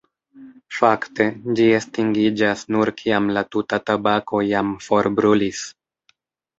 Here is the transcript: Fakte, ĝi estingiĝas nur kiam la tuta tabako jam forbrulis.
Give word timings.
Fakte, 0.77 1.27
ĝi 1.59 1.67
estingiĝas 1.81 2.65
nur 2.79 2.93
kiam 3.05 3.31
la 3.39 3.47
tuta 3.53 3.83
tabako 3.93 4.45
jam 4.51 4.77
forbrulis. 4.89 5.67